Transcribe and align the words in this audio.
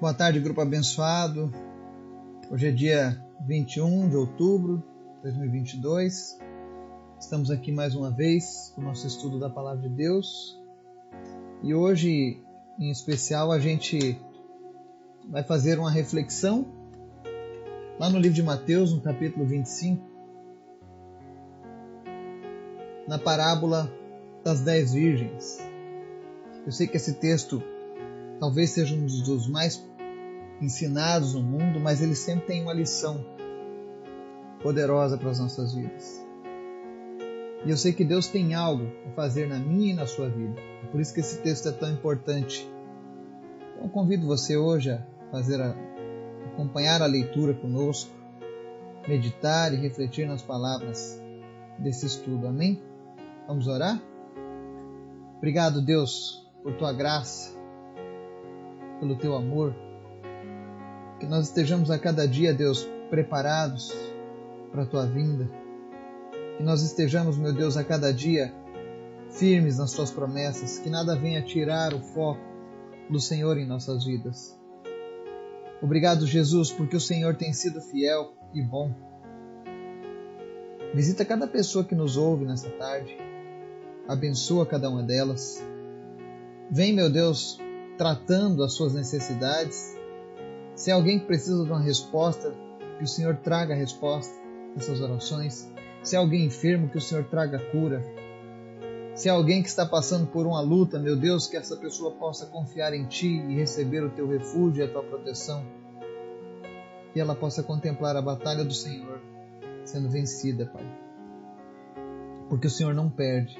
Boa 0.00 0.12
tarde, 0.12 0.40
grupo 0.40 0.60
abençoado. 0.60 1.52
Hoje 2.50 2.66
é 2.66 2.70
dia 2.72 3.24
21 3.46 4.08
de 4.08 4.16
outubro 4.16 4.82
de 5.18 5.30
2022. 5.30 6.36
Estamos 7.18 7.48
aqui 7.48 7.70
mais 7.70 7.94
uma 7.94 8.10
vez 8.10 8.72
com 8.74 8.80
o 8.80 8.84
nosso 8.84 9.06
estudo 9.06 9.38
da 9.38 9.48
Palavra 9.48 9.88
de 9.88 9.88
Deus. 9.88 10.60
E 11.62 11.72
hoje, 11.72 12.42
em 12.76 12.90
especial, 12.90 13.52
a 13.52 13.60
gente 13.60 14.20
vai 15.30 15.44
fazer 15.44 15.78
uma 15.78 15.92
reflexão 15.92 16.66
lá 17.98 18.10
no 18.10 18.18
livro 18.18 18.34
de 18.34 18.42
Mateus, 18.42 18.92
no 18.92 19.00
capítulo 19.00 19.46
25, 19.46 20.04
na 23.06 23.18
parábola 23.18 23.90
das 24.42 24.60
dez 24.60 24.92
virgens. 24.92 25.60
Eu 26.66 26.72
sei 26.72 26.88
que 26.88 26.96
esse 26.96 27.14
texto 27.14 27.62
talvez 28.38 28.70
seja 28.70 28.94
um 28.94 29.06
dos 29.06 29.48
mais 29.48 29.84
ensinados 30.60 31.34
no 31.34 31.42
mundo, 31.42 31.80
mas 31.80 32.00
ele 32.00 32.14
sempre 32.14 32.46
tem 32.46 32.62
uma 32.62 32.72
lição 32.72 33.24
poderosa 34.62 35.18
para 35.18 35.30
as 35.30 35.38
nossas 35.38 35.74
vidas. 35.74 36.24
E 37.64 37.70
eu 37.70 37.76
sei 37.76 37.92
que 37.92 38.04
Deus 38.04 38.26
tem 38.26 38.54
algo 38.54 38.86
a 39.06 39.10
fazer 39.12 39.48
na 39.48 39.58
minha 39.58 39.92
e 39.92 39.94
na 39.94 40.06
sua 40.06 40.28
vida. 40.28 40.54
É 40.82 40.86
por 40.86 41.00
isso 41.00 41.14
que 41.14 41.20
esse 41.20 41.40
texto 41.40 41.68
é 41.68 41.72
tão 41.72 41.90
importante. 41.90 42.70
Então 43.74 43.88
convido 43.88 44.26
você 44.26 44.56
hoje 44.56 44.90
a 44.90 45.02
fazer 45.30 45.60
a, 45.60 45.74
acompanhar 46.52 47.00
a 47.00 47.06
leitura 47.06 47.54
conosco, 47.54 48.10
meditar 49.08 49.72
e 49.72 49.76
refletir 49.76 50.26
nas 50.26 50.42
palavras 50.42 51.20
desse 51.78 52.06
estudo. 52.06 52.46
Amém? 52.46 52.82
Vamos 53.46 53.66
orar? 53.66 54.00
Obrigado, 55.38 55.82
Deus, 55.82 56.46
por 56.62 56.74
tua 56.74 56.92
graça, 56.92 57.54
pelo 59.04 59.16
teu 59.16 59.36
amor. 59.36 59.74
Que 61.20 61.26
nós 61.26 61.48
estejamos 61.48 61.90
a 61.90 61.98
cada 61.98 62.26
dia, 62.26 62.54
Deus, 62.54 62.88
preparados 63.10 63.92
para 64.72 64.84
a 64.84 64.86
tua 64.86 65.06
vinda. 65.06 65.48
Que 66.56 66.62
nós 66.62 66.82
estejamos, 66.82 67.36
meu 67.36 67.52
Deus, 67.52 67.76
a 67.76 67.84
cada 67.84 68.12
dia 68.12 68.52
firmes 69.28 69.76
nas 69.76 69.92
tuas 69.92 70.10
promessas. 70.10 70.78
Que 70.78 70.88
nada 70.88 71.14
venha 71.14 71.42
tirar 71.42 71.92
o 71.92 72.00
foco 72.00 72.40
do 73.10 73.20
Senhor 73.20 73.58
em 73.58 73.66
nossas 73.66 74.06
vidas. 74.06 74.58
Obrigado, 75.82 76.26
Jesus, 76.26 76.72
porque 76.72 76.96
o 76.96 77.00
Senhor 77.00 77.36
tem 77.36 77.52
sido 77.52 77.82
fiel 77.82 78.32
e 78.54 78.62
bom. 78.62 78.90
Visita 80.94 81.26
cada 81.26 81.46
pessoa 81.46 81.84
que 81.84 81.94
nos 81.94 82.16
ouve 82.16 82.46
nessa 82.46 82.70
tarde. 82.70 83.14
Abençoa 84.08 84.64
cada 84.64 84.88
uma 84.88 85.02
delas. 85.02 85.62
Vem, 86.70 86.94
meu 86.94 87.10
Deus, 87.10 87.58
tratando 87.96 88.62
as 88.62 88.72
suas 88.72 88.94
necessidades. 88.94 89.96
Se 90.74 90.90
é 90.90 90.94
alguém 90.94 91.18
que 91.18 91.26
precisa 91.26 91.64
de 91.64 91.70
uma 91.70 91.80
resposta, 91.80 92.52
que 92.98 93.04
o 93.04 93.08
Senhor 93.08 93.36
traga 93.36 93.74
a 93.74 93.76
resposta 93.76 94.34
nessas 94.74 95.00
orações. 95.00 95.70
Se 96.02 96.16
é 96.16 96.18
alguém 96.18 96.44
enfermo, 96.44 96.88
que 96.88 96.98
o 96.98 97.00
Senhor 97.00 97.24
traga 97.24 97.58
cura. 97.70 98.04
Se 99.14 99.28
é 99.28 99.32
alguém 99.32 99.62
que 99.62 99.68
está 99.68 99.86
passando 99.86 100.26
por 100.26 100.46
uma 100.46 100.60
luta, 100.60 100.98
meu 100.98 101.16
Deus, 101.16 101.46
que 101.46 101.56
essa 101.56 101.76
pessoa 101.76 102.10
possa 102.12 102.46
confiar 102.46 102.92
em 102.92 103.06
Ti 103.06 103.28
e 103.28 103.54
receber 103.54 104.02
o 104.02 104.10
Teu 104.10 104.28
refúgio 104.28 104.82
e 104.82 104.88
a 104.88 104.92
Tua 104.92 105.04
proteção. 105.04 105.64
Que 107.12 107.20
ela 107.20 107.34
possa 107.34 107.62
contemplar 107.62 108.16
a 108.16 108.22
batalha 108.22 108.64
do 108.64 108.74
Senhor 108.74 109.20
sendo 109.84 110.08
vencida, 110.08 110.66
Pai. 110.66 110.84
Porque 112.48 112.66
o 112.66 112.70
Senhor 112.70 112.92
não 112.92 113.08
perde. 113.08 113.56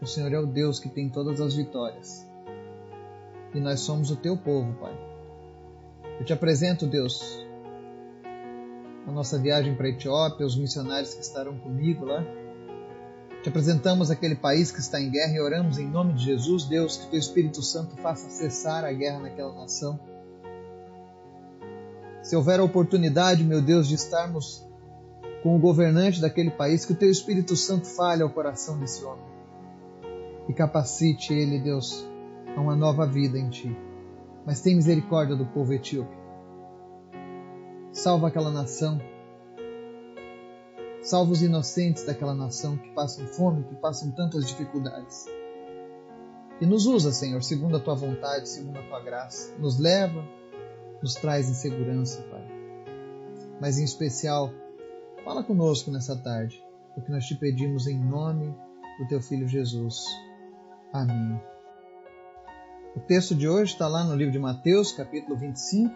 O 0.00 0.06
Senhor 0.06 0.32
é 0.32 0.38
o 0.38 0.46
Deus 0.46 0.80
que 0.80 0.88
tem 0.88 1.10
todas 1.10 1.40
as 1.40 1.54
vitórias 1.54 2.29
e 3.54 3.60
nós 3.60 3.80
somos 3.80 4.10
o 4.10 4.16
teu 4.16 4.36
povo, 4.36 4.72
Pai. 4.74 4.96
Eu 6.18 6.24
te 6.24 6.32
apresento, 6.32 6.86
Deus, 6.86 7.44
a 9.06 9.10
nossa 9.10 9.38
viagem 9.38 9.74
para 9.74 9.86
a 9.86 9.90
Etiópia, 9.90 10.46
os 10.46 10.56
missionários 10.56 11.14
que 11.14 11.22
estarão 11.22 11.58
comigo 11.58 12.04
lá. 12.04 12.24
Te 13.42 13.48
apresentamos 13.48 14.10
aquele 14.10 14.36
país 14.36 14.70
que 14.70 14.80
está 14.80 15.00
em 15.00 15.10
guerra 15.10 15.32
e 15.34 15.40
oramos 15.40 15.78
em 15.78 15.88
nome 15.88 16.12
de 16.12 16.24
Jesus, 16.24 16.64
Deus, 16.64 16.98
que 16.98 17.10
teu 17.10 17.18
Espírito 17.18 17.62
Santo 17.62 17.96
faça 17.96 18.28
cessar 18.28 18.84
a 18.84 18.92
guerra 18.92 19.20
naquela 19.20 19.54
nação. 19.54 19.98
Se 22.22 22.36
houver 22.36 22.60
a 22.60 22.64
oportunidade, 22.64 23.42
meu 23.42 23.62
Deus, 23.62 23.88
de 23.88 23.94
estarmos 23.94 24.68
com 25.42 25.56
o 25.56 25.58
governante 25.58 26.20
daquele 26.20 26.50
país, 26.50 26.84
que 26.84 26.92
o 26.92 26.96
teu 26.96 27.10
Espírito 27.10 27.56
Santo 27.56 27.86
fale 27.86 28.22
ao 28.22 28.28
coração 28.28 28.78
desse 28.78 29.02
homem 29.02 29.24
e 30.50 30.52
capacite 30.52 31.32
ele, 31.32 31.58
Deus, 31.58 32.09
a 32.56 32.60
uma 32.60 32.76
nova 32.76 33.06
vida 33.06 33.38
em 33.38 33.48
ti. 33.48 33.76
Mas 34.46 34.60
tem 34.60 34.76
misericórdia 34.76 35.36
do 35.36 35.46
povo 35.46 35.72
etíope. 35.72 36.16
Salva 37.92 38.28
aquela 38.28 38.50
nação. 38.50 39.00
Salva 41.02 41.32
os 41.32 41.42
inocentes 41.42 42.04
daquela 42.04 42.34
nação 42.34 42.76
que 42.76 42.90
passam 42.90 43.26
fome, 43.26 43.64
que 43.64 43.74
passam 43.76 44.10
tantas 44.12 44.46
dificuldades. 44.46 45.26
E 46.60 46.66
nos 46.66 46.86
usa, 46.86 47.10
Senhor, 47.10 47.42
segundo 47.42 47.76
a 47.76 47.80
tua 47.80 47.94
vontade, 47.94 48.48
segundo 48.48 48.78
a 48.78 48.82
tua 48.82 49.00
graça. 49.00 49.54
Nos 49.58 49.78
leva, 49.78 50.22
nos 51.02 51.14
traz 51.14 51.48
em 51.48 51.54
segurança, 51.54 52.22
Pai. 52.30 52.46
Mas 53.60 53.78
em 53.78 53.84
especial, 53.84 54.52
fala 55.24 55.42
conosco 55.42 55.90
nessa 55.90 56.16
tarde, 56.16 56.62
porque 56.94 57.10
nós 57.10 57.24
te 57.24 57.34
pedimos 57.34 57.86
em 57.86 57.98
nome 57.98 58.54
do 58.98 59.08
teu 59.08 59.22
filho 59.22 59.48
Jesus. 59.48 60.04
Amém. 60.92 61.49
O 62.94 62.98
texto 62.98 63.36
de 63.36 63.48
hoje 63.48 63.72
está 63.72 63.86
lá 63.86 64.02
no 64.02 64.16
livro 64.16 64.32
de 64.32 64.38
Mateus, 64.38 64.90
capítulo 64.90 65.36
25, 65.36 65.94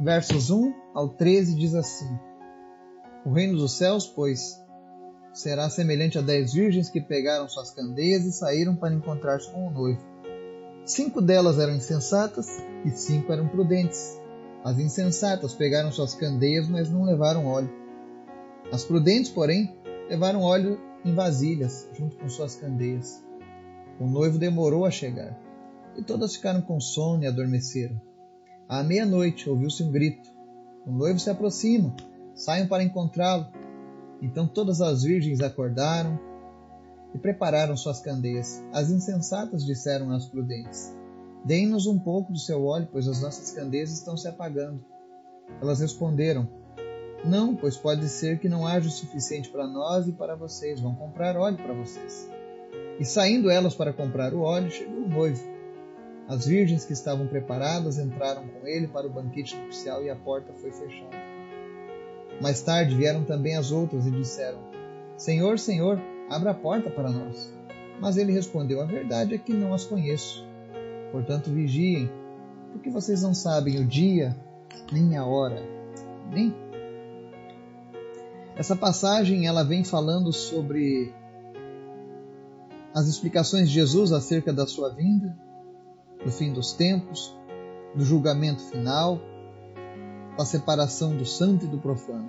versos 0.00 0.50
1 0.50 0.72
ao 0.94 1.10
13, 1.10 1.54
diz 1.54 1.74
assim: 1.74 2.08
O 3.22 3.30
reino 3.30 3.58
dos 3.58 3.76
céus, 3.76 4.06
pois, 4.06 4.64
será 5.34 5.68
semelhante 5.68 6.16
a 6.16 6.22
dez 6.22 6.54
virgens 6.54 6.88
que 6.88 6.98
pegaram 6.98 7.46
suas 7.46 7.70
candeias 7.70 8.24
e 8.24 8.32
saíram 8.32 8.74
para 8.74 8.94
encontrar-se 8.94 9.50
com 9.50 9.68
o 9.68 9.70
noivo. 9.70 10.00
Cinco 10.86 11.20
delas 11.20 11.58
eram 11.58 11.74
insensatas 11.74 12.48
e 12.82 12.90
cinco 12.92 13.34
eram 13.34 13.48
prudentes. 13.48 14.18
As 14.64 14.78
insensatas 14.78 15.52
pegaram 15.52 15.92
suas 15.92 16.14
candeias, 16.14 16.66
mas 16.68 16.88
não 16.88 17.04
levaram 17.04 17.46
óleo. 17.46 17.70
As 18.72 18.82
prudentes, 18.82 19.30
porém, 19.30 19.76
levaram 20.08 20.40
óleo 20.40 20.80
em 21.04 21.14
vasilhas, 21.14 21.86
junto 21.92 22.16
com 22.16 22.30
suas 22.30 22.56
candeias. 22.56 23.22
O 24.02 24.06
noivo 24.08 24.36
demorou 24.36 24.84
a 24.84 24.90
chegar, 24.90 25.38
e 25.96 26.02
todas 26.02 26.34
ficaram 26.34 26.60
com 26.60 26.80
sono 26.80 27.22
e 27.22 27.26
adormeceram. 27.28 28.02
À 28.68 28.82
meia-noite 28.82 29.48
ouviu-se 29.48 29.80
um 29.80 29.92
grito: 29.92 30.28
O 30.84 30.90
noivo 30.90 31.20
se 31.20 31.30
aproxima, 31.30 31.94
saiam 32.34 32.66
para 32.66 32.82
encontrá-lo. 32.82 33.46
Então 34.20 34.48
todas 34.48 34.80
as 34.80 35.04
virgens 35.04 35.40
acordaram 35.40 36.18
e 37.14 37.18
prepararam 37.18 37.76
suas 37.76 38.00
candeias. 38.00 38.60
As 38.72 38.90
insensatas 38.90 39.64
disseram 39.64 40.10
às 40.10 40.26
prudentes: 40.26 40.92
Deem-nos 41.44 41.86
um 41.86 41.96
pouco 41.96 42.32
do 42.32 42.40
seu 42.40 42.64
óleo, 42.64 42.88
pois 42.90 43.06
as 43.06 43.22
nossas 43.22 43.52
candeias 43.52 43.92
estão 43.92 44.16
se 44.16 44.26
apagando. 44.26 44.84
Elas 45.60 45.78
responderam: 45.78 46.48
Não, 47.24 47.54
pois 47.54 47.76
pode 47.76 48.08
ser 48.08 48.40
que 48.40 48.48
não 48.48 48.66
haja 48.66 48.88
o 48.88 48.90
suficiente 48.90 49.48
para 49.48 49.68
nós 49.68 50.08
e 50.08 50.12
para 50.12 50.34
vocês. 50.34 50.80
Vão 50.80 50.92
comprar 50.92 51.36
óleo 51.36 51.58
para 51.58 51.72
vocês. 51.72 52.41
E 52.98 53.04
saindo 53.04 53.50
elas 53.50 53.74
para 53.74 53.92
comprar 53.92 54.34
o 54.34 54.40
óleo, 54.40 54.70
chegou 54.70 55.04
o 55.04 55.08
noivo. 55.08 55.42
As 56.28 56.46
virgens 56.46 56.84
que 56.84 56.92
estavam 56.92 57.26
preparadas 57.26 57.98
entraram 57.98 58.46
com 58.46 58.66
ele 58.66 58.86
para 58.86 59.06
o 59.06 59.10
banquete 59.10 59.56
nupcial 59.56 60.02
e 60.04 60.10
a 60.10 60.16
porta 60.16 60.52
foi 60.54 60.70
fechada. 60.70 61.16
Mais 62.40 62.62
tarde 62.62 62.94
vieram 62.94 63.24
também 63.24 63.56
as 63.56 63.70
outras 63.70 64.06
e 64.06 64.10
disseram: 64.10 64.58
Senhor, 65.16 65.58
Senhor, 65.58 66.00
abra 66.30 66.50
a 66.50 66.54
porta 66.54 66.90
para 66.90 67.10
nós. 67.10 67.52
Mas 68.00 68.16
ele 68.16 68.32
respondeu: 68.32 68.80
A 68.80 68.86
verdade 68.86 69.34
é 69.34 69.38
que 69.38 69.52
não 69.52 69.74
as 69.74 69.84
conheço. 69.84 70.46
Portanto, 71.10 71.50
vigiem, 71.50 72.10
porque 72.72 72.88
vocês 72.88 73.22
não 73.22 73.34
sabem 73.34 73.78
o 73.78 73.84
dia 73.84 74.34
nem 74.90 75.16
a 75.16 75.24
hora. 75.24 75.62
Nem. 76.32 76.54
Essa 78.56 78.76
passagem 78.76 79.46
ela 79.46 79.62
vem 79.62 79.84
falando 79.84 80.32
sobre 80.32 81.12
as 82.94 83.06
explicações 83.06 83.68
de 83.68 83.74
Jesus 83.74 84.12
acerca 84.12 84.52
da 84.52 84.66
sua 84.66 84.90
vinda, 84.90 85.36
do 86.24 86.30
fim 86.30 86.52
dos 86.52 86.72
tempos, 86.72 87.36
do 87.94 88.04
julgamento 88.04 88.62
final, 88.62 89.20
da 90.36 90.44
separação 90.44 91.16
do 91.16 91.24
santo 91.24 91.66
e 91.66 91.68
do 91.68 91.78
profano. 91.78 92.28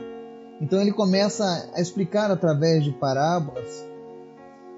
Então 0.62 0.82
ele 0.82 0.92
começa 0.92 1.44
a 1.74 1.82
explicar 1.82 2.32
através 2.32 2.84
de 2.84 2.92
parábolas 2.92 3.86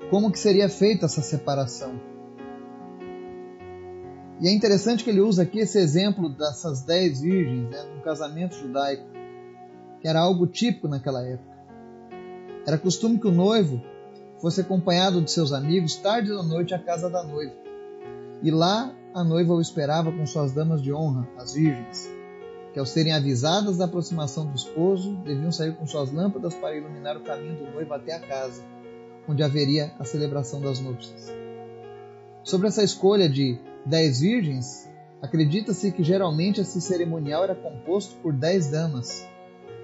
como 0.09 0.31
que 0.31 0.39
seria 0.39 0.69
feita 0.69 1.05
essa 1.05 1.21
separação. 1.21 1.99
E 4.41 4.47
é 4.47 4.53
interessante 4.53 5.03
que 5.03 5.09
ele 5.09 5.21
usa 5.21 5.43
aqui 5.43 5.59
esse 5.59 5.79
exemplo 5.79 6.29
dessas 6.29 6.81
dez 6.81 7.21
virgens, 7.21 7.69
né, 7.69 7.83
um 7.97 8.01
casamento 8.01 8.55
judaico, 8.55 9.05
que 10.01 10.07
era 10.07 10.19
algo 10.19 10.45
típico 10.45 10.87
naquela 10.87 11.25
época. 11.25 11.55
Era 12.67 12.77
costume 12.77 13.19
que 13.19 13.27
o 13.27 13.31
noivo 13.31 13.81
fosse 14.39 14.61
acompanhado 14.61 15.21
de 15.21 15.31
seus 15.31 15.51
amigos 15.51 15.95
tarde 15.95 16.29
da 16.29 16.43
noite 16.43 16.73
à 16.73 16.79
casa 16.79 17.09
da 17.09 17.23
noiva. 17.23 17.53
E 18.41 18.51
lá 18.51 18.93
a 19.13 19.23
noiva 19.23 19.53
o 19.53 19.61
esperava 19.61 20.11
com 20.11 20.25
suas 20.25 20.51
damas 20.51 20.81
de 20.81 20.93
honra, 20.93 21.27
as 21.37 21.53
virgens, 21.53 22.09
que 22.73 22.79
ao 22.79 22.85
serem 22.85 23.13
avisadas 23.13 23.77
da 23.77 23.85
aproximação 23.85 24.45
do 24.45 24.55
esposo, 24.55 25.15
deviam 25.23 25.51
sair 25.51 25.73
com 25.75 25.87
suas 25.87 26.11
lâmpadas 26.11 26.53
para 26.55 26.75
iluminar 26.75 27.15
o 27.15 27.23
caminho 27.23 27.55
do 27.55 27.71
noivo 27.71 27.93
até 27.93 28.13
a 28.13 28.19
casa, 28.19 28.61
onde 29.27 29.41
haveria 29.41 29.93
a 29.97 30.03
celebração 30.03 30.59
das 30.59 30.79
núpcias. 30.79 31.33
Sobre 32.43 32.67
essa 32.67 32.83
escolha 32.83 33.29
de 33.29 33.57
dez 33.85 34.19
virgens, 34.19 34.89
acredita-se 35.21 35.91
que 35.91 36.03
geralmente 36.03 36.61
esse 36.61 36.81
cerimonial 36.81 37.43
era 37.43 37.55
composto 37.55 38.15
por 38.17 38.33
dez 38.33 38.69
damas, 38.69 39.25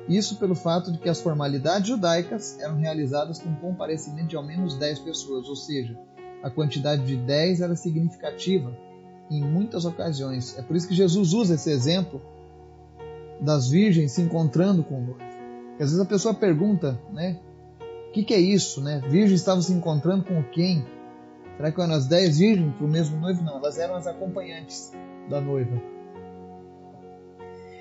isso 0.07 0.37
pelo 0.37 0.55
fato 0.55 0.91
de 0.91 0.97
que 0.97 1.09
as 1.09 1.21
formalidades 1.21 1.87
judaicas 1.87 2.59
eram 2.59 2.77
realizadas 2.77 3.39
com 3.39 3.53
comparecimento 3.55 4.27
de 4.27 4.35
ao 4.35 4.43
menos 4.43 4.75
10 4.75 4.99
pessoas, 4.99 5.47
ou 5.47 5.55
seja, 5.55 5.97
a 6.43 6.49
quantidade 6.49 7.05
de 7.05 7.15
10 7.15 7.61
era 7.61 7.75
significativa 7.75 8.75
em 9.29 9.41
muitas 9.41 9.85
ocasiões. 9.85 10.57
É 10.57 10.61
por 10.61 10.75
isso 10.75 10.87
que 10.87 10.95
Jesus 10.95 11.33
usa 11.33 11.55
esse 11.55 11.71
exemplo 11.71 12.21
das 13.39 13.69
virgens 13.69 14.11
se 14.11 14.21
encontrando 14.21 14.83
com 14.83 14.95
o 14.95 15.01
noivo. 15.01 15.31
Às 15.73 15.89
vezes 15.89 15.99
a 15.99 16.05
pessoa 16.05 16.33
pergunta, 16.33 16.99
né? 17.11 17.39
O 18.09 18.11
que, 18.11 18.23
que, 18.23 18.33
é 18.33 18.39
isso, 18.39 18.81
né? 18.81 19.01
Virgens 19.07 19.39
estavam 19.39 19.61
se 19.61 19.71
encontrando 19.71 20.25
com 20.25 20.43
quem? 20.43 20.85
Será 21.55 21.71
que 21.71 21.81
eram 21.81 21.93
as 21.93 22.07
dez 22.07 22.39
virgens 22.39 22.75
para 22.75 22.85
o 22.85 22.89
mesmo 22.89 23.17
noivo? 23.17 23.41
Não, 23.41 23.57
elas 23.57 23.79
eram 23.79 23.95
as 23.95 24.05
acompanhantes 24.05 24.91
da 25.29 25.39
noiva. 25.39 25.81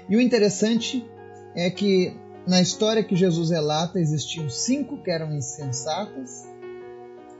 E 0.08 0.16
o 0.16 0.20
interessante 0.20 1.04
é 1.54 1.70
que 1.70 2.16
na 2.46 2.60
história 2.60 3.02
que 3.02 3.14
Jesus 3.14 3.50
relata 3.50 3.98
existiam 4.00 4.48
cinco 4.48 5.02
que 5.02 5.10
eram 5.10 5.32
insensatas 5.32 6.48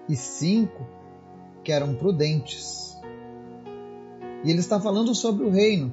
e 0.08 0.16
cinco 0.16 0.86
que 1.62 1.72
eram 1.72 1.94
prudentes. 1.94 2.98
E 4.44 4.50
ele 4.50 4.60
está 4.60 4.80
falando 4.80 5.14
sobre 5.14 5.44
o 5.44 5.50
reino. 5.50 5.92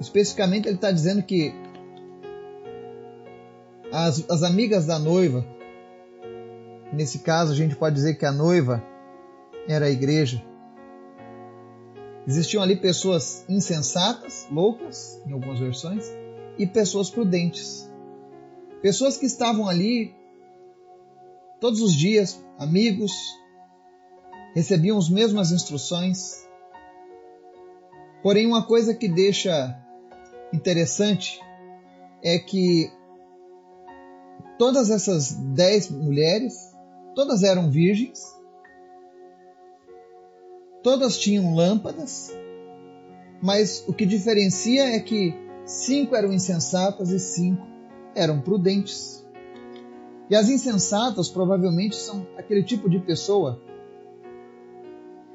Especificamente, 0.00 0.66
ele 0.66 0.76
está 0.76 0.90
dizendo 0.90 1.22
que 1.22 1.54
as, 3.92 4.28
as 4.30 4.42
amigas 4.42 4.86
da 4.86 4.98
noiva, 4.98 5.46
nesse 6.92 7.20
caso, 7.20 7.52
a 7.52 7.54
gente 7.54 7.76
pode 7.76 7.94
dizer 7.94 8.14
que 8.14 8.26
a 8.26 8.32
noiva 8.32 8.82
era 9.68 9.86
a 9.86 9.90
igreja. 9.90 10.42
Existiam 12.26 12.62
ali 12.62 12.76
pessoas 12.76 13.44
insensatas, 13.48 14.46
loucas, 14.50 15.20
em 15.26 15.32
algumas 15.32 15.58
versões, 15.58 16.04
e 16.58 16.66
pessoas 16.66 17.10
prudentes. 17.10 17.90
Pessoas 18.80 19.16
que 19.16 19.26
estavam 19.26 19.68
ali 19.68 20.14
todos 21.60 21.80
os 21.80 21.94
dias, 21.94 22.44
amigos, 22.58 23.12
recebiam 24.54 24.98
as 24.98 25.08
mesmas 25.08 25.52
instruções. 25.52 26.46
Porém, 28.22 28.46
uma 28.46 28.66
coisa 28.66 28.94
que 28.94 29.08
deixa 29.08 29.78
interessante 30.52 31.40
é 32.22 32.38
que 32.38 32.90
todas 34.58 34.90
essas 34.90 35.32
dez 35.32 35.90
mulheres, 35.90 36.72
todas 37.14 37.42
eram 37.42 37.70
virgens, 37.70 38.20
todas 40.82 41.18
tinham 41.18 41.54
lâmpadas, 41.54 42.30
mas 43.42 43.84
o 43.88 43.92
que 43.92 44.06
diferencia 44.06 44.94
é 44.94 45.00
que 45.00 45.34
cinco 45.64 46.14
eram 46.14 46.32
insensatas 46.32 47.10
e 47.10 47.18
cinco 47.18 47.66
eram 48.14 48.40
prudentes. 48.40 49.26
E 50.28 50.36
as 50.36 50.48
insensatas 50.48 51.28
provavelmente 51.28 51.96
são 51.96 52.26
aquele 52.36 52.62
tipo 52.62 52.88
de 52.88 52.98
pessoa 52.98 53.60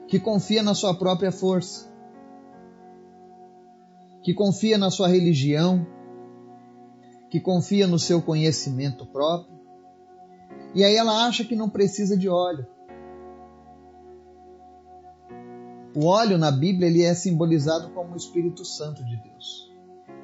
que 0.08 0.20
confia 0.20 0.64
na 0.64 0.74
sua 0.74 0.94
própria 0.94 1.32
força, 1.32 1.92
que 4.24 4.34
confia 4.34 4.78
na 4.78 4.90
sua 4.90 5.08
religião, 5.08 5.86
que 7.30 7.40
confia 7.40 7.86
no 7.86 8.00
seu 8.00 8.22
conhecimento 8.22 9.06
próprio. 9.06 9.58
E 10.74 10.84
aí 10.84 10.96
ela 10.96 11.28
acha 11.28 11.44
que 11.44 11.56
não 11.56 11.70
precisa 11.70 12.18
de 12.18 12.30
óleo. 12.30 12.66
O 15.96 16.06
óleo 16.06 16.38
na 16.38 16.52
Bíblia 16.52 16.88
ele 16.88 17.04
é 17.04 17.14
simbolizado 17.14 17.90
como 17.90 18.14
o 18.14 18.18
Espírito 18.18 18.64
Santo 18.64 19.04
de 19.04 19.18
Deus. 19.18 19.67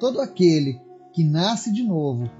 Todo 0.04 0.20
aquele 0.20 0.82
que 1.14 1.24
nasce 1.24 1.72
de 1.72 1.82
novo, 1.82 2.30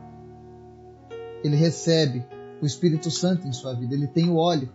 ele 1.43 1.56
recebe 1.56 2.22
o 2.61 2.66
Espírito 2.66 3.11
Santo 3.11 3.49
em 3.49 3.55
sua 3.55 3.72
vida, 3.72 3.94
ele 3.94 4.06
tem 4.06 4.28
o 4.28 4.37
óleo. 4.37 4.69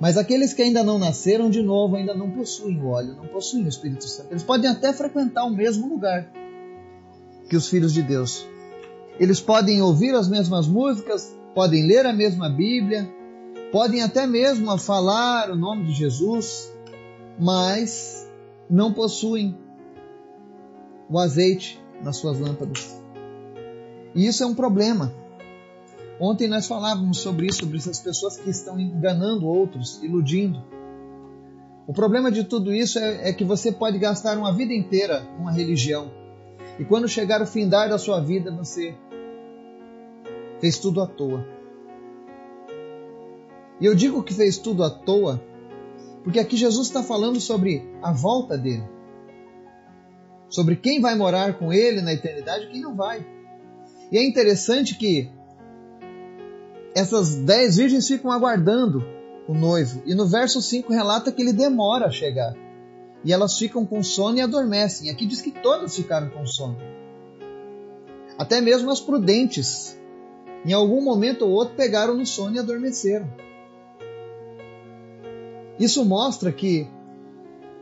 Mas 0.00 0.16
aqueles 0.16 0.54
que 0.54 0.62
ainda 0.62 0.84
não 0.84 1.00
nasceram 1.00 1.50
de 1.50 1.60
novo 1.64 1.96
ainda 1.96 2.14
não 2.14 2.30
possuem 2.30 2.80
o 2.80 2.90
óleo, 2.90 3.16
não 3.16 3.26
possuem 3.26 3.64
o 3.64 3.68
Espírito 3.68 4.04
Santo. 4.04 4.30
Eles 4.30 4.44
podem 4.44 4.70
até 4.70 4.92
frequentar 4.92 5.46
o 5.46 5.50
mesmo 5.50 5.88
lugar 5.88 6.30
que 7.50 7.56
os 7.56 7.68
filhos 7.68 7.92
de 7.92 8.02
Deus. 8.02 8.46
Eles 9.18 9.40
podem 9.40 9.82
ouvir 9.82 10.14
as 10.14 10.28
mesmas 10.28 10.68
músicas, 10.68 11.36
podem 11.56 11.88
ler 11.88 12.06
a 12.06 12.12
mesma 12.12 12.48
Bíblia, 12.48 13.12
podem 13.72 14.00
até 14.00 14.28
mesmo 14.28 14.78
falar 14.78 15.50
o 15.50 15.56
nome 15.56 15.86
de 15.86 15.92
Jesus, 15.92 16.72
mas 17.36 18.30
não 18.70 18.92
possuem 18.92 19.63
o 21.08 21.18
azeite 21.18 21.82
nas 22.02 22.16
suas 22.16 22.38
lâmpadas. 22.38 23.00
E 24.14 24.26
isso 24.26 24.42
é 24.42 24.46
um 24.46 24.54
problema. 24.54 25.12
Ontem 26.20 26.48
nós 26.48 26.66
falávamos 26.66 27.18
sobre 27.18 27.46
isso, 27.46 27.60
sobre 27.60 27.78
essas 27.78 27.98
pessoas 27.98 28.36
que 28.36 28.48
estão 28.48 28.78
enganando 28.78 29.46
outros, 29.46 30.02
iludindo. 30.02 30.62
O 31.86 31.92
problema 31.92 32.30
de 32.30 32.44
tudo 32.44 32.72
isso 32.72 32.98
é, 32.98 33.28
é 33.28 33.32
que 33.32 33.44
você 33.44 33.72
pode 33.72 33.98
gastar 33.98 34.38
uma 34.38 34.52
vida 34.52 34.72
inteira 34.72 35.20
numa 35.36 35.52
religião 35.52 36.10
e 36.78 36.84
quando 36.84 37.06
chegar 37.06 37.42
o 37.42 37.46
findar 37.46 37.88
da 37.88 37.98
sua 37.98 38.20
vida 38.20 38.50
você 38.50 38.94
fez 40.60 40.78
tudo 40.78 41.02
à 41.02 41.06
toa. 41.06 41.46
E 43.80 43.84
eu 43.84 43.94
digo 43.94 44.22
que 44.22 44.32
fez 44.32 44.56
tudo 44.56 44.82
à 44.82 44.90
toa 44.90 45.42
porque 46.22 46.38
aqui 46.38 46.56
Jesus 46.56 46.86
está 46.86 47.02
falando 47.02 47.38
sobre 47.38 47.86
a 48.02 48.12
volta 48.12 48.56
dele, 48.56 48.84
sobre 50.48 50.76
quem 50.76 51.00
vai 51.00 51.14
morar 51.14 51.58
com 51.58 51.72
ele 51.72 52.00
na 52.00 52.12
eternidade 52.12 52.64
e 52.64 52.68
quem 52.68 52.80
não 52.80 52.94
vai. 52.94 53.26
E 54.10 54.18
é 54.18 54.24
interessante 54.24 54.96
que 54.96 55.30
essas 56.94 57.34
dez 57.34 57.76
virgens 57.76 58.06
ficam 58.06 58.30
aguardando 58.30 59.04
o 59.48 59.54
noivo. 59.54 60.02
E 60.06 60.14
no 60.14 60.26
verso 60.26 60.62
5 60.62 60.92
relata 60.92 61.32
que 61.32 61.42
ele 61.42 61.52
demora 61.52 62.06
a 62.06 62.10
chegar. 62.10 62.54
E 63.24 63.32
elas 63.32 63.58
ficam 63.58 63.84
com 63.84 64.02
sono 64.02 64.38
e 64.38 64.40
adormecem. 64.40 65.10
Aqui 65.10 65.26
diz 65.26 65.40
que 65.40 65.50
todas 65.50 65.96
ficaram 65.96 66.30
com 66.30 66.46
sono. 66.46 66.76
Até 68.38 68.60
mesmo 68.60 68.90
as 68.90 69.00
prudentes. 69.00 69.98
Em 70.64 70.72
algum 70.72 71.02
momento 71.02 71.44
ou 71.44 71.50
outro 71.50 71.74
pegaram 71.74 72.14
no 72.14 72.26
sono 72.26 72.56
e 72.56 72.58
adormeceram. 72.58 73.28
Isso 75.78 76.04
mostra 76.04 76.52
que, 76.52 76.88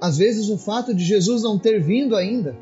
às 0.02 0.18
vezes, 0.18 0.48
o 0.48 0.58
fato 0.58 0.92
de 0.92 1.04
Jesus 1.04 1.44
não 1.44 1.56
ter 1.56 1.80
vindo 1.80 2.16
ainda 2.16 2.58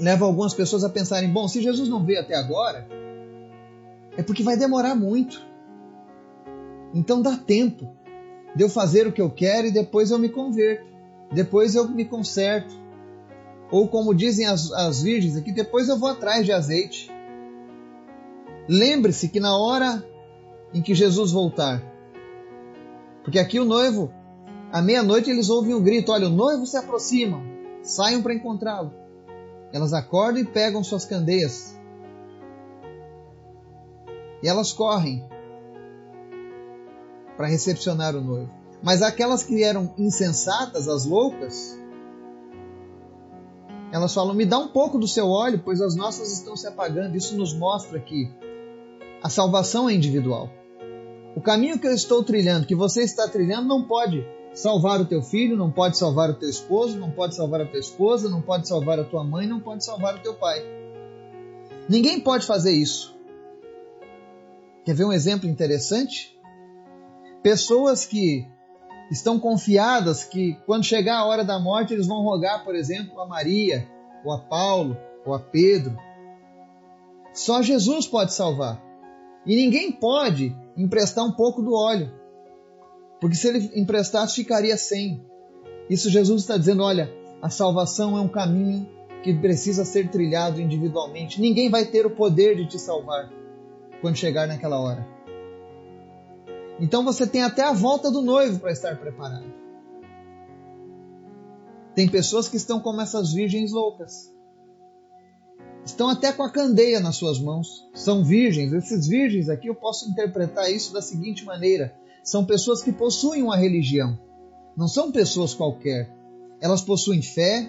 leva 0.00 0.24
algumas 0.24 0.54
pessoas 0.54 0.82
a 0.84 0.88
pensarem: 0.88 1.30
bom, 1.30 1.46
se 1.46 1.60
Jesus 1.60 1.86
não 1.86 2.02
veio 2.02 2.18
até 2.18 2.34
agora, 2.34 2.88
é 4.16 4.22
porque 4.22 4.42
vai 4.42 4.56
demorar 4.56 4.94
muito. 4.94 5.46
Então 6.94 7.20
dá 7.20 7.36
tempo 7.36 7.94
de 8.56 8.64
eu 8.64 8.70
fazer 8.70 9.06
o 9.06 9.12
que 9.12 9.20
eu 9.20 9.28
quero 9.28 9.66
e 9.66 9.70
depois 9.70 10.10
eu 10.10 10.18
me 10.18 10.30
converto. 10.30 10.86
Depois 11.30 11.74
eu 11.74 11.86
me 11.86 12.06
conserto. 12.06 12.74
Ou 13.70 13.86
como 13.86 14.14
dizem 14.14 14.46
as, 14.46 14.72
as 14.72 15.02
virgens 15.02 15.36
aqui, 15.36 15.52
depois 15.52 15.90
eu 15.90 15.98
vou 15.98 16.08
atrás 16.08 16.46
de 16.46 16.52
azeite. 16.52 17.10
Lembre-se 18.66 19.28
que 19.28 19.40
na 19.40 19.58
hora 19.58 20.02
em 20.72 20.80
que 20.80 20.94
Jesus 20.94 21.32
voltar, 21.32 21.82
porque 23.22 23.38
aqui 23.38 23.60
o 23.60 23.64
noivo, 23.66 24.10
à 24.72 24.80
meia-noite 24.80 25.30
eles 25.30 25.50
ouvem 25.50 25.74
um 25.74 25.82
grito: 25.82 26.10
olha, 26.10 26.26
o 26.26 26.30
noivo 26.30 26.66
se 26.66 26.76
aproxima, 26.76 27.40
saiam 27.82 28.22
para 28.22 28.34
encontrá-lo. 28.34 28.92
Elas 29.72 29.92
acordam 29.92 30.42
e 30.42 30.46
pegam 30.46 30.82
suas 30.82 31.04
candeias 31.04 31.78
e 34.42 34.48
elas 34.48 34.72
correm 34.72 35.24
para 37.36 37.46
recepcionar 37.46 38.16
o 38.16 38.20
noivo. 38.20 38.50
Mas 38.82 39.00
aquelas 39.00 39.44
que 39.44 39.62
eram 39.62 39.94
insensatas, 39.96 40.88
as 40.88 41.04
loucas, 41.04 41.78
elas 43.92 44.12
falam: 44.12 44.34
me 44.34 44.44
dá 44.44 44.58
um 44.58 44.68
pouco 44.68 44.98
do 44.98 45.06
seu 45.06 45.28
óleo, 45.28 45.62
pois 45.64 45.80
as 45.80 45.94
nossas 45.94 46.32
estão 46.32 46.56
se 46.56 46.66
apagando. 46.66 47.16
Isso 47.16 47.36
nos 47.36 47.54
mostra 47.54 48.00
que 48.00 48.28
a 49.22 49.28
salvação 49.28 49.88
é 49.88 49.94
individual. 49.94 50.50
O 51.36 51.40
caminho 51.40 51.78
que 51.78 51.86
eu 51.86 51.94
estou 51.94 52.22
trilhando, 52.24 52.66
que 52.66 52.74
você 52.74 53.02
está 53.02 53.28
trilhando, 53.28 53.68
não 53.68 53.84
pode 53.84 54.26
salvar 54.54 55.00
o 55.00 55.06
teu 55.06 55.22
filho, 55.22 55.56
não 55.56 55.70
pode 55.70 55.96
salvar 55.96 56.30
o 56.30 56.34
teu 56.34 56.48
esposo, 56.48 56.98
não 56.98 57.10
pode 57.10 57.34
salvar 57.34 57.60
a 57.60 57.66
tua 57.66 57.80
esposa, 57.80 58.28
não 58.28 58.42
pode 58.42 58.68
salvar 58.68 58.98
a 58.98 59.04
tua 59.04 59.24
mãe, 59.24 59.46
não 59.46 59.60
pode 59.60 59.84
salvar 59.84 60.16
o 60.16 60.20
teu 60.20 60.34
pai. 60.34 60.62
Ninguém 61.88 62.20
pode 62.20 62.46
fazer 62.46 62.72
isso. 62.72 63.16
Quer 64.84 64.94
ver 64.94 65.04
um 65.04 65.12
exemplo 65.12 65.48
interessante? 65.48 66.38
Pessoas 67.42 68.04
que 68.04 68.46
estão 69.10 69.38
confiadas 69.38 70.24
que 70.24 70.56
quando 70.66 70.84
chegar 70.84 71.18
a 71.18 71.24
hora 71.24 71.44
da 71.44 71.58
morte 71.58 71.92
eles 71.92 72.06
vão 72.06 72.22
rogar, 72.22 72.64
por 72.64 72.74
exemplo, 72.74 73.20
a 73.20 73.26
Maria, 73.26 73.88
ou 74.24 74.32
a 74.32 74.38
Paulo, 74.38 74.96
ou 75.24 75.34
a 75.34 75.38
Pedro. 75.38 75.96
Só 77.32 77.62
Jesus 77.62 78.06
pode 78.06 78.32
salvar. 78.32 78.82
E 79.44 79.56
ninguém 79.56 79.90
pode 79.90 80.56
emprestar 80.76 81.24
um 81.24 81.32
pouco 81.32 81.62
do 81.62 81.74
óleo. 81.74 82.12
Porque 83.22 83.36
se 83.36 83.46
ele 83.46 83.70
emprestasse, 83.76 84.34
ficaria 84.34 84.76
sem. 84.76 85.24
Isso 85.88 86.10
Jesus 86.10 86.42
está 86.42 86.56
dizendo: 86.58 86.82
olha, 86.82 87.08
a 87.40 87.48
salvação 87.48 88.18
é 88.18 88.20
um 88.20 88.26
caminho 88.26 88.84
que 89.22 89.32
precisa 89.32 89.84
ser 89.84 90.10
trilhado 90.10 90.60
individualmente. 90.60 91.40
Ninguém 91.40 91.70
vai 91.70 91.84
ter 91.84 92.04
o 92.04 92.10
poder 92.10 92.56
de 92.56 92.66
te 92.66 92.80
salvar 92.80 93.30
quando 94.00 94.16
chegar 94.16 94.48
naquela 94.48 94.80
hora. 94.80 95.06
Então 96.80 97.04
você 97.04 97.24
tem 97.24 97.44
até 97.44 97.62
a 97.62 97.72
volta 97.72 98.10
do 98.10 98.22
noivo 98.22 98.58
para 98.58 98.72
estar 98.72 98.98
preparado. 98.98 99.54
Tem 101.94 102.08
pessoas 102.08 102.48
que 102.48 102.56
estão 102.56 102.80
como 102.80 103.00
essas 103.00 103.32
virgens 103.32 103.70
loucas. 103.70 104.34
Estão 105.84 106.08
até 106.08 106.32
com 106.32 106.42
a 106.42 106.50
candeia 106.50 106.98
nas 106.98 107.14
suas 107.14 107.38
mãos. 107.38 107.88
São 107.94 108.24
virgens. 108.24 108.72
Esses 108.72 109.06
virgens 109.06 109.48
aqui 109.48 109.68
eu 109.68 109.76
posso 109.76 110.10
interpretar 110.10 110.72
isso 110.72 110.92
da 110.92 111.00
seguinte 111.00 111.44
maneira: 111.44 111.94
são 112.22 112.44
pessoas 112.44 112.82
que 112.82 112.92
possuem 112.92 113.42
uma 113.42 113.56
religião. 113.56 114.18
Não 114.76 114.88
são 114.88 115.10
pessoas 115.10 115.54
qualquer. 115.54 116.10
Elas 116.60 116.80
possuem 116.80 117.20
fé, 117.20 117.68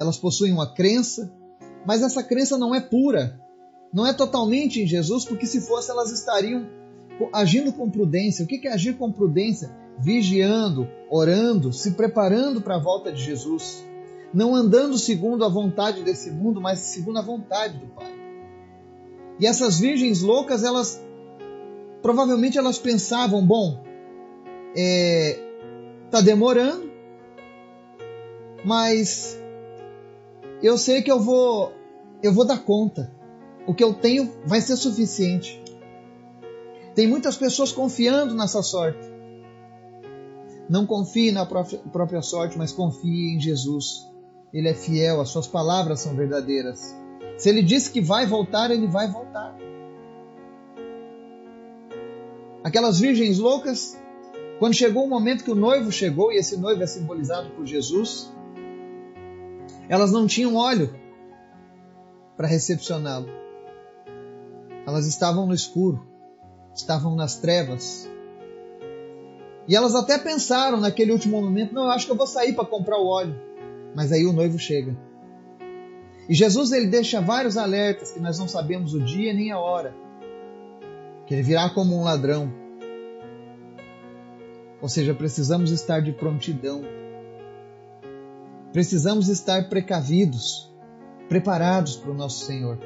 elas 0.00 0.16
possuem 0.16 0.52
uma 0.52 0.72
crença, 0.72 1.32
mas 1.86 2.02
essa 2.02 2.22
crença 2.22 2.56
não 2.56 2.74
é 2.74 2.80
pura. 2.80 3.40
Não 3.92 4.06
é 4.06 4.12
totalmente 4.12 4.82
em 4.82 4.86
Jesus, 4.86 5.24
porque 5.24 5.46
se 5.46 5.60
fosse 5.60 5.90
elas 5.90 6.10
estariam 6.10 6.66
agindo 7.32 7.72
com 7.72 7.90
prudência. 7.90 8.44
O 8.44 8.48
que 8.48 8.66
é 8.66 8.72
agir 8.72 8.96
com 8.96 9.12
prudência? 9.12 9.70
Vigiando, 9.98 10.88
orando, 11.10 11.72
se 11.72 11.92
preparando 11.92 12.62
para 12.62 12.76
a 12.76 12.82
volta 12.82 13.12
de 13.12 13.22
Jesus. 13.22 13.84
Não 14.32 14.54
andando 14.54 14.96
segundo 14.96 15.44
a 15.44 15.48
vontade 15.48 16.02
desse 16.02 16.30
mundo, 16.30 16.60
mas 16.60 16.78
segundo 16.78 17.18
a 17.18 17.22
vontade 17.22 17.76
do 17.76 17.86
Pai. 17.88 18.10
E 19.38 19.46
essas 19.46 19.78
virgens 19.78 20.22
loucas, 20.22 20.64
elas 20.64 21.02
provavelmente 22.02 22.58
elas 22.58 22.78
pensavam, 22.78 23.46
bom, 23.46 23.82
é, 24.76 25.38
tá 26.10 26.20
demorando, 26.20 26.90
mas 28.64 29.40
eu 30.62 30.76
sei 30.76 31.02
que 31.02 31.10
eu 31.10 31.20
vou 31.20 31.72
eu 32.22 32.32
vou 32.32 32.44
dar 32.44 32.58
conta. 32.58 33.10
O 33.66 33.74
que 33.74 33.82
eu 33.82 33.94
tenho 33.94 34.32
vai 34.44 34.60
ser 34.60 34.76
suficiente. 34.76 35.62
Tem 36.94 37.06
muitas 37.06 37.36
pessoas 37.36 37.72
confiando 37.72 38.34
nessa 38.34 38.62
sorte. 38.62 39.10
Não 40.68 40.86
confie 40.86 41.32
na 41.32 41.44
própria 41.44 42.22
sorte, 42.22 42.56
mas 42.56 42.72
confie 42.72 43.34
em 43.34 43.40
Jesus. 43.40 44.06
Ele 44.52 44.68
é 44.68 44.74
fiel, 44.74 45.20
as 45.20 45.30
suas 45.30 45.46
palavras 45.46 46.00
são 46.00 46.14
verdadeiras. 46.14 46.94
Se 47.38 47.48
ele 47.48 47.62
disse 47.62 47.90
que 47.90 48.00
vai 48.00 48.26
voltar, 48.26 48.70
ele 48.70 48.86
vai 48.86 49.10
voltar. 49.10 49.56
Aquelas 52.64 53.00
virgens 53.00 53.38
loucas, 53.38 54.00
quando 54.58 54.74
chegou 54.74 55.04
o 55.04 55.08
momento 55.08 55.44
que 55.44 55.50
o 55.50 55.56
noivo 55.56 55.90
chegou, 55.90 56.32
e 56.32 56.36
esse 56.36 56.56
noivo 56.56 56.82
é 56.82 56.86
simbolizado 56.86 57.50
por 57.50 57.66
Jesus, 57.66 58.32
elas 59.88 60.12
não 60.12 60.26
tinham 60.26 60.54
óleo 60.54 60.94
para 62.36 62.46
recepcioná-lo. 62.46 63.28
Elas 64.86 65.06
estavam 65.06 65.46
no 65.46 65.54
escuro 65.54 66.12
estavam 66.74 67.14
nas 67.14 67.36
trevas. 67.36 68.08
E 69.68 69.76
elas 69.76 69.94
até 69.94 70.18
pensaram 70.18 70.80
naquele 70.80 71.12
último 71.12 71.40
momento: 71.40 71.74
não, 71.74 71.84
eu 71.84 71.90
acho 71.90 72.06
que 72.06 72.12
eu 72.12 72.16
vou 72.16 72.26
sair 72.26 72.54
para 72.54 72.64
comprar 72.64 72.98
o 72.98 73.06
óleo. 73.06 73.38
Mas 73.94 74.10
aí 74.10 74.24
o 74.24 74.32
noivo 74.32 74.58
chega. 74.58 74.96
E 76.28 76.34
Jesus 76.34 76.72
ele 76.72 76.86
deixa 76.86 77.20
vários 77.20 77.56
alertas 77.56 78.12
que 78.12 78.20
nós 78.20 78.38
não 78.38 78.48
sabemos 78.48 78.94
o 78.94 79.00
dia 79.00 79.34
nem 79.34 79.50
a 79.50 79.58
hora. 79.58 79.94
Que 81.26 81.34
ele 81.34 81.42
virá 81.42 81.70
como 81.70 81.96
um 81.96 82.04
ladrão. 82.04 82.52
Ou 84.80 84.88
seja, 84.88 85.14
precisamos 85.14 85.70
estar 85.70 86.00
de 86.00 86.12
prontidão. 86.12 86.82
Precisamos 88.72 89.28
estar 89.28 89.68
precavidos, 89.68 90.72
preparados 91.28 91.96
para 91.96 92.10
o 92.10 92.14
nosso 92.14 92.44
Senhor. 92.44 92.78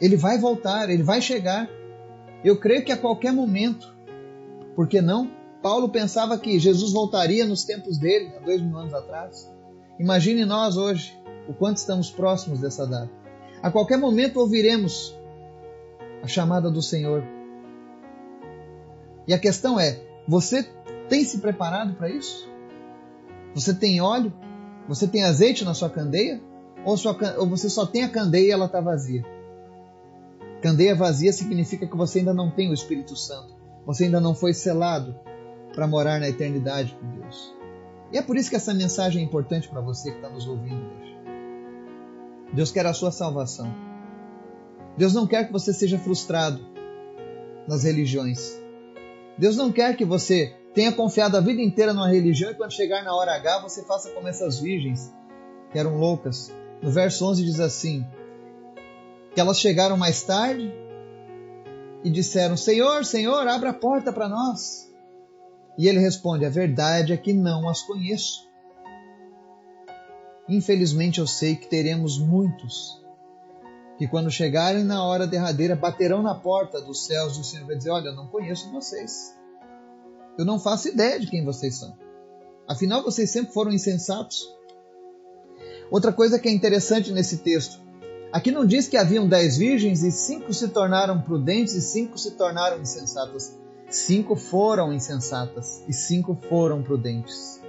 Ele 0.00 0.16
vai 0.16 0.38
voltar, 0.38 0.90
ele 0.90 1.02
vai 1.02 1.20
chegar. 1.20 1.68
Eu 2.44 2.58
creio 2.58 2.84
que 2.84 2.92
a 2.92 2.96
qualquer 2.96 3.32
momento, 3.32 3.94
por 4.74 4.86
que 4.86 5.00
não? 5.00 5.30
Paulo 5.62 5.88
pensava 5.88 6.38
que 6.38 6.60
Jesus 6.60 6.92
voltaria 6.92 7.44
nos 7.44 7.64
tempos 7.64 7.98
dele, 7.98 8.32
há 8.36 8.40
dois 8.40 8.62
mil 8.62 8.76
anos 8.78 8.94
atrás. 8.94 9.50
Imagine 9.98 10.44
nós 10.44 10.76
hoje, 10.76 11.18
o 11.48 11.54
quanto 11.54 11.78
estamos 11.78 12.10
próximos 12.10 12.60
dessa 12.60 12.86
data. 12.86 13.10
A 13.62 13.70
qualquer 13.70 13.96
momento 13.96 14.38
ouviremos 14.38 15.16
a 16.22 16.28
chamada 16.28 16.70
do 16.70 16.82
Senhor. 16.82 17.24
E 19.26 19.34
a 19.34 19.38
questão 19.38 19.78
é: 19.78 20.00
você 20.26 20.62
tem 21.08 21.24
se 21.24 21.38
preparado 21.38 21.94
para 21.94 22.08
isso? 22.08 22.48
Você 23.54 23.74
tem 23.74 24.00
óleo? 24.00 24.32
Você 24.88 25.06
tem 25.08 25.24
azeite 25.24 25.64
na 25.64 25.74
sua 25.74 25.90
candeia? 25.90 26.40
Ou, 26.84 26.96
sua, 26.96 27.16
ou 27.38 27.48
você 27.48 27.68
só 27.68 27.84
tem 27.86 28.04
a 28.04 28.08
candeia 28.08 28.48
e 28.48 28.50
ela 28.50 28.66
está 28.66 28.80
vazia? 28.80 29.24
Candeia 30.62 30.94
vazia 30.94 31.32
significa 31.32 31.86
que 31.86 31.96
você 31.96 32.20
ainda 32.20 32.34
não 32.34 32.50
tem 32.50 32.70
o 32.70 32.74
Espírito 32.74 33.16
Santo. 33.16 33.54
Você 33.84 34.04
ainda 34.04 34.20
não 34.20 34.34
foi 34.34 34.52
selado 34.52 35.14
para 35.74 35.86
morar 35.86 36.20
na 36.20 36.28
eternidade 36.28 36.96
com 37.00 37.20
Deus. 37.20 37.54
E 38.12 38.18
é 38.18 38.22
por 38.22 38.36
isso 38.36 38.50
que 38.50 38.56
essa 38.56 38.72
mensagem 38.72 39.22
é 39.22 39.24
importante 39.24 39.68
para 39.68 39.80
você 39.80 40.10
que 40.10 40.16
está 40.16 40.28
nos 40.28 40.46
ouvindo 40.46 40.80
hoje. 40.80 41.16
Deus 42.52 42.70
quer 42.70 42.86
a 42.86 42.94
sua 42.94 43.10
salvação. 43.10 43.72
Deus 44.96 45.12
não 45.12 45.26
quer 45.26 45.46
que 45.46 45.52
você 45.52 45.72
seja 45.72 45.98
frustrado 45.98 46.64
nas 47.68 47.84
religiões. 47.84 48.58
Deus 49.38 49.56
não 49.56 49.70
quer 49.70 49.96
que 49.96 50.04
você 50.04 50.54
tenha 50.74 50.92
confiado 50.92 51.36
a 51.36 51.40
vida 51.40 51.60
inteira 51.62 51.92
numa 51.92 52.08
religião 52.08 52.50
e 52.50 52.54
quando 52.54 52.72
chegar 52.72 53.02
na 53.02 53.14
hora 53.14 53.34
H 53.34 53.60
você 53.60 53.82
faça 53.84 54.10
como 54.10 54.28
essas 54.28 54.58
virgens 54.58 55.14
que 55.70 55.78
eram 55.78 55.96
loucas. 55.96 56.52
No 56.82 56.90
verso 56.90 57.26
11 57.26 57.44
diz 57.44 57.60
assim: 57.60 58.04
que 59.36 59.40
elas 59.40 59.60
chegaram 59.60 59.98
mais 59.98 60.22
tarde 60.22 60.72
e 62.02 62.10
disseram: 62.10 62.56
Senhor, 62.56 63.04
Senhor, 63.04 63.46
abra 63.46 63.70
a 63.70 63.74
porta 63.74 64.10
para 64.10 64.28
nós. 64.28 64.90
E 65.78 65.86
ele 65.86 65.98
responde: 65.98 66.46
A 66.46 66.48
verdade 66.48 67.12
é 67.12 67.16
que 67.18 67.34
não 67.34 67.68
as 67.68 67.82
conheço. 67.82 68.46
Infelizmente 70.48 71.18
eu 71.18 71.26
sei 71.26 71.54
que 71.54 71.66
teremos 71.66 72.18
muitos 72.18 73.04
que, 73.98 74.06
quando 74.06 74.30
chegarem 74.30 74.84
na 74.84 75.04
hora 75.04 75.26
derradeira, 75.26 75.74
baterão 75.74 76.22
na 76.22 76.34
porta 76.34 76.80
dos 76.80 77.06
céus 77.06 77.36
e 77.36 77.40
o 77.40 77.44
Senhor 77.44 77.66
vai 77.66 77.76
dizer: 77.76 77.90
Olha, 77.90 78.08
eu 78.08 78.14
não 78.14 78.26
conheço 78.26 78.70
vocês. 78.70 79.34
Eu 80.38 80.44
não 80.44 80.58
faço 80.58 80.88
ideia 80.88 81.18
de 81.18 81.26
quem 81.26 81.44
vocês 81.44 81.76
são. 81.76 81.96
Afinal, 82.68 83.02
vocês 83.02 83.30
sempre 83.30 83.52
foram 83.52 83.72
insensatos. 83.72 84.46
Outra 85.90 86.12
coisa 86.12 86.38
que 86.38 86.48
é 86.48 86.52
interessante 86.52 87.12
nesse 87.12 87.38
texto 87.38 87.86
Aqui 88.36 88.50
não 88.50 88.66
diz 88.66 88.88
que 88.88 88.96
haviam 88.96 89.26
dez 89.26 89.56
virgens 89.56 90.02
e 90.02 90.10
cinco 90.10 90.52
se 90.52 90.68
tornaram 90.68 91.22
prudentes 91.22 91.74
e 91.74 91.80
cinco 91.80 92.18
se 92.18 92.32
tornaram 92.32 92.80
insensatas. 92.80 93.58
Cinco 93.88 94.36
foram 94.36 94.92
insensatas 94.92 95.82
e 95.88 95.92
cinco 95.94 96.36
foram 96.48 96.82
prudentes. 96.82 97.62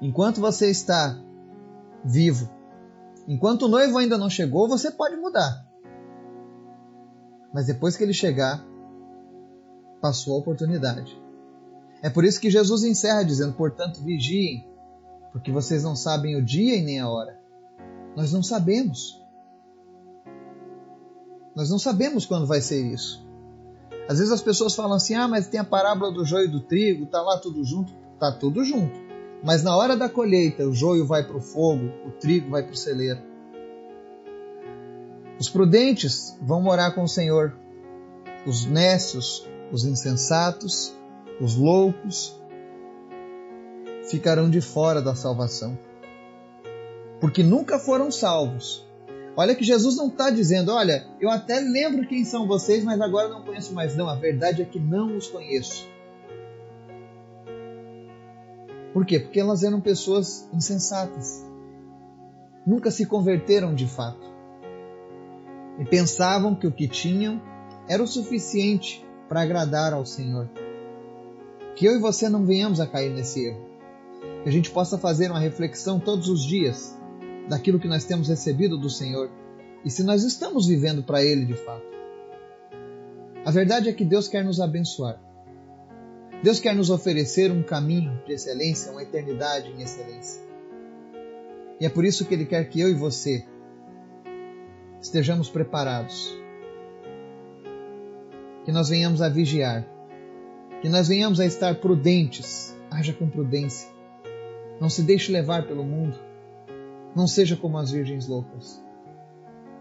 Enquanto 0.00 0.40
você 0.40 0.70
está 0.70 1.16
vivo, 2.04 2.50
enquanto 3.26 3.62
o 3.62 3.68
noivo 3.68 3.98
ainda 3.98 4.16
não 4.18 4.30
chegou, 4.30 4.68
você 4.68 4.90
pode 4.90 5.16
mudar. 5.16 5.66
Mas 7.52 7.66
depois 7.66 7.96
que 7.96 8.02
ele 8.02 8.12
chegar, 8.12 8.64
passou 10.00 10.34
a 10.34 10.38
oportunidade. 10.38 11.20
É 12.02 12.10
por 12.10 12.24
isso 12.24 12.40
que 12.40 12.50
Jesus 12.50 12.84
encerra 12.84 13.22
dizendo: 13.22 13.54
portanto, 13.54 14.02
vigiem, 14.02 14.68
porque 15.32 15.50
vocês 15.50 15.82
não 15.82 15.96
sabem 15.96 16.36
o 16.36 16.44
dia 16.44 16.76
e 16.76 16.82
nem 16.82 17.00
a 17.00 17.08
hora. 17.08 17.40
Nós 18.14 18.32
não 18.32 18.42
sabemos. 18.42 19.22
Nós 21.54 21.70
não 21.70 21.78
sabemos 21.78 22.26
quando 22.26 22.46
vai 22.46 22.60
ser 22.60 22.84
isso. 22.84 23.26
Às 24.08 24.18
vezes 24.18 24.32
as 24.32 24.42
pessoas 24.42 24.74
falam 24.74 24.96
assim: 24.96 25.14
ah, 25.14 25.26
mas 25.26 25.48
tem 25.48 25.58
a 25.58 25.64
parábola 25.64 26.12
do 26.12 26.24
joio 26.24 26.44
e 26.44 26.50
do 26.50 26.60
trigo, 26.60 27.06
tá 27.06 27.22
lá 27.22 27.38
tudo 27.38 27.64
junto. 27.64 27.92
Tá 28.18 28.32
tudo 28.32 28.64
junto. 28.64 29.05
Mas 29.46 29.62
na 29.62 29.74
hora 29.74 29.96
da 29.96 30.08
colheita, 30.08 30.66
o 30.66 30.74
joio 30.74 31.06
vai 31.06 31.22
para 31.22 31.36
o 31.36 31.40
fogo, 31.40 31.90
o 32.04 32.10
trigo 32.10 32.50
vai 32.50 32.62
para 32.62 32.72
o 32.72 32.76
celeiro. 32.76 33.20
Os 35.40 35.48
prudentes 35.48 36.36
vão 36.42 36.60
morar 36.60 36.90
com 36.90 37.04
o 37.04 37.08
Senhor. 37.08 37.54
Os 38.46 38.66
nécios, 38.66 39.48
os 39.72 39.84
insensatos, 39.84 40.94
os 41.40 41.56
loucos 41.56 42.38
ficarão 44.10 44.50
de 44.50 44.60
fora 44.60 45.00
da 45.00 45.14
salvação 45.14 45.78
porque 47.20 47.42
nunca 47.42 47.78
foram 47.78 48.10
salvos. 48.10 48.86
Olha 49.36 49.54
que 49.54 49.64
Jesus 49.64 49.96
não 49.96 50.08
está 50.08 50.30
dizendo, 50.30 50.72
olha, 50.72 51.06
eu 51.20 51.30
até 51.30 51.60
lembro 51.60 52.06
quem 52.06 52.24
são 52.24 52.46
vocês, 52.46 52.82
mas 52.82 53.00
agora 53.00 53.28
não 53.28 53.42
conheço 53.42 53.74
mais. 53.74 53.96
Não, 53.96 54.08
a 54.08 54.14
verdade 54.14 54.62
é 54.62 54.64
que 54.64 54.78
não 54.78 55.16
os 55.16 55.26
conheço. 55.26 55.86
Por 58.96 59.04
quê? 59.04 59.20
Porque 59.20 59.38
elas 59.38 59.62
eram 59.62 59.78
pessoas 59.78 60.48
insensatas. 60.54 61.44
Nunca 62.66 62.90
se 62.90 63.04
converteram 63.04 63.74
de 63.74 63.86
fato. 63.86 64.26
E 65.78 65.84
pensavam 65.84 66.54
que 66.54 66.66
o 66.66 66.72
que 66.72 66.88
tinham 66.88 67.38
era 67.86 68.02
o 68.02 68.06
suficiente 68.06 69.04
para 69.28 69.42
agradar 69.42 69.92
ao 69.92 70.06
Senhor. 70.06 70.48
Que 71.74 71.84
eu 71.84 71.96
e 71.96 72.00
você 72.00 72.30
não 72.30 72.46
venhamos 72.46 72.80
a 72.80 72.86
cair 72.86 73.12
nesse 73.12 73.44
erro. 73.44 73.60
Que 74.42 74.48
a 74.48 74.52
gente 74.52 74.70
possa 74.70 74.96
fazer 74.96 75.30
uma 75.30 75.40
reflexão 75.40 76.00
todos 76.00 76.30
os 76.30 76.42
dias 76.42 76.98
daquilo 77.50 77.78
que 77.78 77.88
nós 77.88 78.06
temos 78.06 78.28
recebido 78.28 78.78
do 78.78 78.88
Senhor 78.88 79.30
e 79.84 79.90
se 79.90 80.02
nós 80.02 80.24
estamos 80.24 80.66
vivendo 80.66 81.02
para 81.02 81.22
Ele 81.22 81.44
de 81.44 81.54
fato. 81.54 81.84
A 83.44 83.50
verdade 83.50 83.90
é 83.90 83.92
que 83.92 84.06
Deus 84.06 84.26
quer 84.26 84.42
nos 84.42 84.58
abençoar. 84.58 85.20
Deus 86.42 86.60
quer 86.60 86.74
nos 86.74 86.90
oferecer 86.90 87.50
um 87.50 87.62
caminho 87.62 88.20
de 88.26 88.32
excelência, 88.32 88.92
uma 88.92 89.02
eternidade 89.02 89.70
em 89.70 89.82
excelência. 89.82 90.42
E 91.80 91.86
é 91.86 91.88
por 91.88 92.04
isso 92.04 92.24
que 92.24 92.34
Ele 92.34 92.46
quer 92.46 92.68
que 92.68 92.80
eu 92.80 92.88
e 92.88 92.94
você 92.94 93.44
estejamos 95.00 95.48
preparados, 95.48 96.36
que 98.64 98.72
nós 98.72 98.88
venhamos 98.88 99.22
a 99.22 99.28
vigiar, 99.28 99.86
que 100.82 100.88
nós 100.88 101.08
venhamos 101.08 101.40
a 101.40 101.46
estar 101.46 101.76
prudentes, 101.76 102.76
haja 102.90 103.12
com 103.12 103.28
prudência, 103.28 103.88
não 104.80 104.90
se 104.90 105.02
deixe 105.02 105.32
levar 105.32 105.66
pelo 105.66 105.84
mundo, 105.84 106.18
não 107.14 107.26
seja 107.26 107.56
como 107.56 107.78
as 107.78 107.90
virgens 107.90 108.26
loucas, 108.26 108.82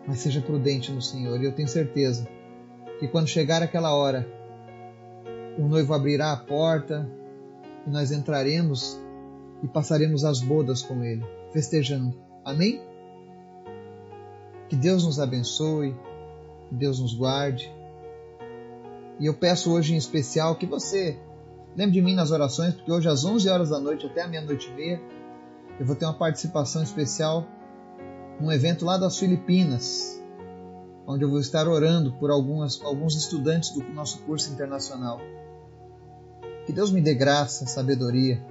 mas 0.07 0.19
seja 0.19 0.41
prudente 0.41 0.91
no 0.91 1.01
Senhor. 1.01 1.41
E 1.41 1.45
eu 1.45 1.51
tenho 1.51 1.67
certeza 1.67 2.27
que 3.00 3.07
quando 3.07 3.27
chegar 3.27 3.62
aquela 3.62 3.93
hora, 3.93 4.25
o 5.57 5.67
noivo 5.67 5.93
abrirá 5.93 6.31
a 6.31 6.38
porta 6.38 7.09
e 7.85 7.89
nós 7.89 8.12
entraremos 8.12 9.00
e 9.63 9.67
passaremos 9.67 10.24
as 10.24 10.41
bodas 10.41 10.81
com 10.81 11.03
ele, 11.03 11.24
festejando. 11.51 12.15
Amém? 12.43 12.81
Que 14.69 14.75
Deus 14.75 15.05
nos 15.05 15.19
abençoe, 15.19 15.95
que 16.69 16.75
Deus 16.75 17.00
nos 17.00 17.13
guarde. 17.13 17.71
E 19.19 19.25
eu 19.25 19.33
peço 19.33 19.71
hoje 19.71 19.93
em 19.93 19.97
especial 19.97 20.55
que 20.55 20.65
você 20.65 21.17
lembre 21.75 21.93
de 21.93 22.01
mim 22.01 22.15
nas 22.15 22.31
orações, 22.31 22.74
porque 22.74 22.91
hoje 22.91 23.07
às 23.07 23.24
11 23.24 23.50
horas 23.50 23.69
da 23.69 23.79
noite 23.79 24.05
até 24.05 24.21
a 24.21 24.27
meia-noite 24.27 24.69
e 24.69 24.74
meia 24.74 25.01
eu 25.79 25.85
vou 25.85 25.95
ter 25.95 26.05
uma 26.05 26.13
participação 26.13 26.81
especial 26.83 27.45
num 28.39 28.51
evento 28.51 28.85
lá 28.85 28.97
das 28.97 29.17
Filipinas, 29.17 30.21
onde 31.07 31.24
eu 31.24 31.29
vou 31.29 31.39
estar 31.39 31.67
orando 31.67 32.13
por 32.13 32.31
algumas, 32.31 32.81
alguns 32.81 33.15
estudantes 33.15 33.71
do 33.71 33.83
nosso 33.93 34.19
curso 34.19 34.51
internacional. 34.51 35.19
Que 36.65 36.74
Deus 36.74 36.91
me 36.91 37.01
dê 37.01 37.13
graça, 37.13 37.65
sabedoria. 37.65 38.43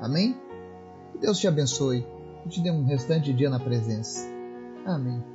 Amém? 0.00 0.36
Que 1.12 1.18
Deus 1.18 1.38
te 1.38 1.46
abençoe 1.46 2.06
e 2.44 2.48
te 2.48 2.60
dê 2.60 2.70
um 2.70 2.84
restante 2.84 3.32
dia 3.32 3.48
na 3.48 3.60
presença. 3.60 4.28
Amém. 4.84 5.33